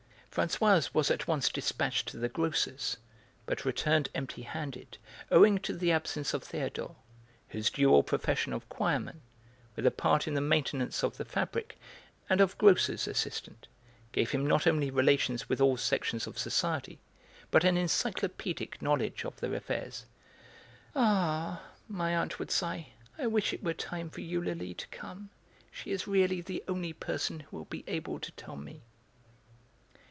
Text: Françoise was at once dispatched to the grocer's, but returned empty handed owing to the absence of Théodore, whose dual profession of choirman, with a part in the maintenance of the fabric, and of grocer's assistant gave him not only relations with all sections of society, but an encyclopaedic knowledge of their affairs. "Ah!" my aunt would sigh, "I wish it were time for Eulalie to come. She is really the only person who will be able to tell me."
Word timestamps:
Françoise 0.31 0.93
was 0.93 1.11
at 1.11 1.27
once 1.27 1.49
dispatched 1.49 2.07
to 2.07 2.15
the 2.15 2.29
grocer's, 2.29 2.95
but 3.45 3.65
returned 3.65 4.07
empty 4.15 4.43
handed 4.43 4.97
owing 5.29 5.57
to 5.57 5.75
the 5.75 5.91
absence 5.91 6.33
of 6.33 6.41
Théodore, 6.41 6.95
whose 7.49 7.69
dual 7.69 8.01
profession 8.01 8.53
of 8.53 8.69
choirman, 8.69 9.19
with 9.75 9.85
a 9.85 9.91
part 9.91 10.29
in 10.29 10.33
the 10.33 10.39
maintenance 10.39 11.03
of 11.03 11.17
the 11.17 11.25
fabric, 11.25 11.77
and 12.29 12.39
of 12.39 12.57
grocer's 12.57 13.09
assistant 13.09 13.67
gave 14.13 14.31
him 14.31 14.47
not 14.47 14.65
only 14.65 14.89
relations 14.89 15.49
with 15.49 15.59
all 15.59 15.75
sections 15.75 16.25
of 16.25 16.39
society, 16.39 17.01
but 17.51 17.65
an 17.65 17.75
encyclopaedic 17.75 18.81
knowledge 18.81 19.25
of 19.25 19.37
their 19.41 19.53
affairs. 19.53 20.05
"Ah!" 20.95 21.61
my 21.89 22.15
aunt 22.15 22.39
would 22.39 22.51
sigh, 22.51 22.87
"I 23.17 23.27
wish 23.27 23.51
it 23.51 23.61
were 23.65 23.73
time 23.73 24.09
for 24.09 24.21
Eulalie 24.21 24.75
to 24.75 24.87
come. 24.87 25.29
She 25.73 25.91
is 25.91 26.07
really 26.07 26.39
the 26.39 26.63
only 26.69 26.93
person 26.93 27.41
who 27.41 27.57
will 27.57 27.65
be 27.65 27.83
able 27.85 28.17
to 28.21 28.31
tell 28.31 28.55
me." 28.55 28.83